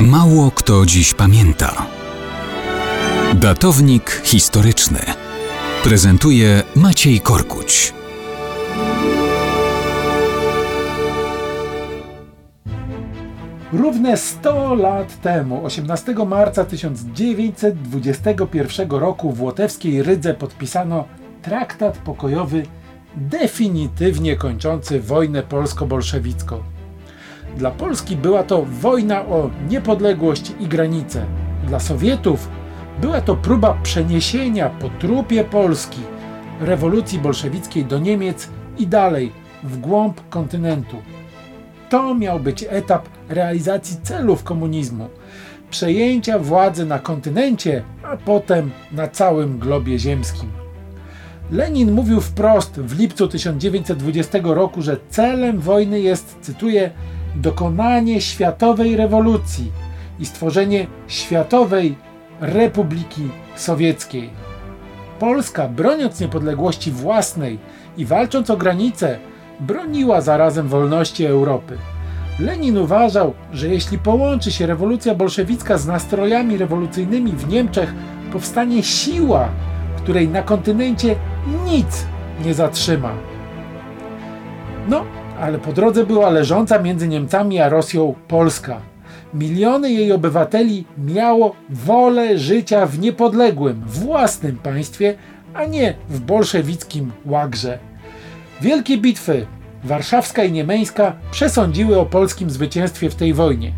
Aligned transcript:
Mało 0.00 0.50
kto 0.50 0.86
dziś 0.86 1.14
pamięta. 1.14 1.86
Datownik 3.34 4.22
historyczny 4.24 4.98
prezentuje 5.84 6.62
Maciej 6.76 7.20
Korkuć. 7.20 7.94
Równe 13.72 14.16
100 14.16 14.74
lat 14.74 15.20
temu, 15.20 15.64
18 15.64 16.14
marca 16.26 16.64
1921 16.64 18.90
roku 18.90 19.32
w 19.32 19.42
Łotewskiej 19.42 20.02
Rydze 20.02 20.34
podpisano 20.34 21.04
traktat 21.42 21.98
pokojowy 21.98 22.62
definitywnie 23.16 24.36
kończący 24.36 25.00
wojnę 25.00 25.42
polsko-bolszewicką. 25.42 26.75
Dla 27.56 27.70
Polski 27.70 28.16
była 28.16 28.42
to 28.42 28.62
wojna 28.62 29.20
o 29.20 29.50
niepodległość 29.68 30.52
i 30.60 30.66
granice. 30.66 31.26
Dla 31.66 31.80
Sowietów 31.80 32.48
była 33.00 33.20
to 33.20 33.36
próba 33.36 33.78
przeniesienia 33.82 34.70
po 34.70 34.88
trupie 34.88 35.44
Polski 35.44 36.00
rewolucji 36.60 37.18
bolszewickiej 37.18 37.84
do 37.84 37.98
Niemiec 37.98 38.48
i 38.78 38.86
dalej, 38.86 39.32
w 39.62 39.78
głąb 39.78 40.28
kontynentu. 40.28 40.96
To 41.90 42.14
miał 42.14 42.40
być 42.40 42.64
etap 42.68 43.08
realizacji 43.28 43.96
celów 44.02 44.44
komunizmu 44.44 45.08
przejęcia 45.70 46.38
władzy 46.38 46.86
na 46.86 46.98
kontynencie, 46.98 47.82
a 48.02 48.16
potem 48.16 48.70
na 48.92 49.08
całym 49.08 49.58
globie 49.58 49.98
ziemskim. 49.98 50.50
Lenin 51.50 51.92
mówił 51.92 52.20
wprost 52.20 52.80
w 52.80 52.98
lipcu 52.98 53.28
1920 53.28 54.38
roku, 54.42 54.82
że 54.82 54.96
celem 55.10 55.60
wojny 55.60 56.00
jest, 56.00 56.36
cytuję, 56.40 56.90
dokonanie 57.36 58.20
światowej 58.20 58.96
rewolucji 58.96 59.72
i 60.18 60.26
stworzenie 60.26 60.86
światowej 61.08 61.94
Republiki 62.40 63.28
Sowieckiej. 63.56 64.30
Polska, 65.18 65.68
broniąc 65.68 66.20
niepodległości 66.20 66.92
własnej 66.92 67.58
i 67.96 68.04
walcząc 68.04 68.50
o 68.50 68.56
granice, 68.56 69.18
broniła 69.60 70.20
zarazem 70.20 70.68
wolności 70.68 71.24
Europy. 71.24 71.78
Lenin 72.38 72.78
uważał, 72.78 73.34
że 73.52 73.68
jeśli 73.68 73.98
połączy 73.98 74.52
się 74.52 74.66
rewolucja 74.66 75.14
bolszewicka 75.14 75.78
z 75.78 75.86
nastrojami 75.86 76.56
rewolucyjnymi 76.56 77.32
w 77.32 77.48
Niemczech, 77.48 77.94
powstanie 78.32 78.82
siła, 78.82 79.48
której 79.96 80.28
na 80.28 80.42
kontynencie 80.42 81.14
nic 81.66 82.06
nie 82.44 82.54
zatrzyma. 82.54 83.12
No, 84.88 85.04
ale 85.40 85.58
po 85.58 85.72
drodze 85.72 86.06
była 86.06 86.30
leżąca 86.30 86.78
między 86.78 87.08
Niemcami 87.08 87.60
a 87.60 87.68
Rosją 87.68 88.14
Polska. 88.28 88.80
Miliony 89.34 89.92
jej 89.92 90.12
obywateli 90.12 90.84
miało 90.98 91.54
wolę 91.70 92.38
życia 92.38 92.86
w 92.86 92.98
niepodległym, 92.98 93.82
własnym 93.86 94.56
państwie, 94.56 95.14
a 95.54 95.64
nie 95.64 95.94
w 96.08 96.20
bolszewickim 96.20 97.12
łagrze. 97.26 97.78
Wielkie 98.60 98.98
bitwy, 98.98 99.46
warszawska 99.84 100.44
i 100.44 100.52
niemeńska, 100.52 101.12
przesądziły 101.30 101.98
o 101.98 102.06
polskim 102.06 102.50
zwycięstwie 102.50 103.10
w 103.10 103.14
tej 103.14 103.34
wojnie. 103.34 103.72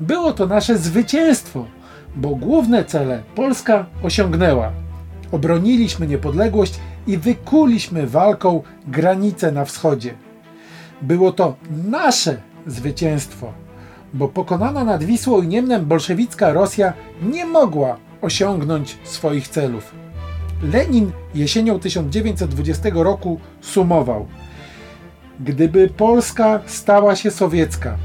Było 0.00 0.32
to 0.32 0.46
nasze 0.46 0.78
zwycięstwo, 0.78 1.64
bo 2.16 2.28
główne 2.28 2.84
cele 2.84 3.22
Polska 3.34 3.86
osiągnęła. 4.02 4.72
Obroniliśmy 5.32 6.06
niepodległość 6.06 6.80
i 7.06 7.18
wykuliśmy 7.18 8.06
walką 8.06 8.62
granice 8.86 9.52
na 9.52 9.64
wschodzie. 9.64 10.14
Było 11.02 11.32
to 11.32 11.56
nasze 11.70 12.36
zwycięstwo, 12.66 13.52
bo 14.14 14.28
pokonana 14.28 14.84
nad 14.84 15.04
Wisłą 15.04 15.42
i 15.42 15.48
Niemnem 15.48 15.86
bolszewicka 15.86 16.52
Rosja 16.52 16.92
nie 17.22 17.46
mogła 17.46 17.96
osiągnąć 18.22 18.98
swoich 19.04 19.48
celów. 19.48 19.94
Lenin 20.62 21.12
jesienią 21.34 21.78
1920 21.80 22.88
roku 22.94 23.40
sumował: 23.60 24.26
Gdyby 25.40 25.88
Polska 25.88 26.60
stała 26.66 27.16
się 27.16 27.30
sowiecka, 27.30 27.96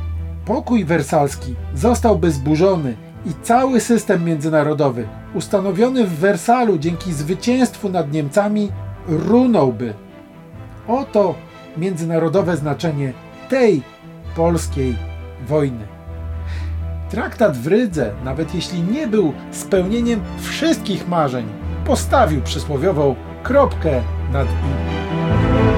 pokój 0.46 0.86
wersalski 0.86 1.56
zostałby 1.76 2.32
zburzony 2.32 2.96
i 3.26 3.30
cały 3.44 3.80
system 3.80 4.26
międzynarodowy 4.26 5.08
ustanowiony 5.34 6.04
w 6.04 6.20
Wersalu 6.20 6.78
dzięki 6.78 7.14
zwycięstwu 7.14 7.90
nad 7.90 8.12
Niemcami 8.14 8.72
runąłby. 9.08 9.94
Oto 10.88 11.36
międzynarodowe 11.78 12.58
znaczenie 12.58 13.14
tej 13.50 13.82
polskiej 14.36 14.96
wojny. 15.48 15.88
Traktat 17.10 17.58
w 17.58 17.68
Rydze, 17.68 18.12
nawet 18.24 18.56
jeśli 18.56 18.82
nie 18.84 19.08
był 19.08 19.34
spełnieniem 19.52 20.22
wszystkich 20.40 21.08
marzeń, 21.08 21.46
postawił 21.86 22.42
przysłowiową 22.42 23.16
kropkę 23.44 24.02
nad 24.32 24.48
i. 24.48 25.75